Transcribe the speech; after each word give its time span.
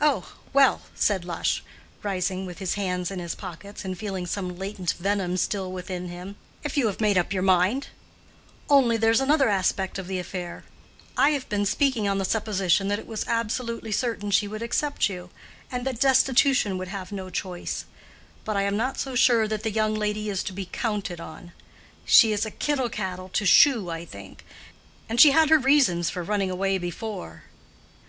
"Oh, 0.00 0.32
well," 0.52 0.82
said 0.96 1.24
Lush, 1.24 1.62
rising 2.02 2.46
with 2.46 2.58
his 2.58 2.74
hands 2.74 3.12
in 3.12 3.20
his 3.20 3.36
pockets, 3.36 3.84
and 3.84 3.96
feeling 3.96 4.26
some 4.26 4.58
latent 4.58 4.94
venom 4.94 5.36
still 5.36 5.70
within 5.70 6.08
him, 6.08 6.34
"if 6.64 6.76
you 6.76 6.88
have 6.88 7.00
made 7.00 7.16
up 7.16 7.32
your 7.32 7.44
mind!—only 7.44 8.96
there's 8.96 9.20
another 9.20 9.48
aspect 9.48 10.00
of 10.00 10.08
the 10.08 10.18
affair. 10.18 10.64
I 11.16 11.30
have 11.30 11.48
been 11.48 11.64
speaking 11.64 12.08
on 12.08 12.18
the 12.18 12.24
supposition 12.24 12.88
that 12.88 12.98
it 12.98 13.06
was 13.06 13.24
absolutely 13.28 13.92
certain 13.92 14.32
she 14.32 14.48
would 14.48 14.62
accept 14.62 15.08
you, 15.08 15.30
and 15.70 15.86
that 15.86 16.00
destitution 16.00 16.76
would 16.76 16.88
have 16.88 17.12
no 17.12 17.30
choice. 17.30 17.84
But 18.44 18.56
I 18.56 18.62
am 18.62 18.76
not 18.76 18.98
so 18.98 19.14
sure 19.14 19.46
that 19.46 19.62
the 19.62 19.70
young 19.70 19.94
lady 19.94 20.28
is 20.28 20.42
to 20.42 20.52
be 20.52 20.66
counted 20.72 21.20
on. 21.20 21.52
She 22.04 22.32
is 22.32 22.48
kittle 22.58 22.88
cattle 22.88 23.28
to 23.28 23.46
shoe, 23.46 23.90
I 23.90 24.04
think. 24.06 24.44
And 25.08 25.20
she 25.20 25.30
had 25.30 25.50
her 25.50 25.58
reasons 25.60 26.10
for 26.10 26.24
running 26.24 26.50
away 26.50 26.78
before." 26.78 27.44